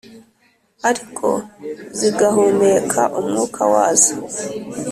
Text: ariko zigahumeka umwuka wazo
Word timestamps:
ariko 0.89 1.27
zigahumeka 1.97 3.01
umwuka 3.19 3.61
wazo 3.73 4.15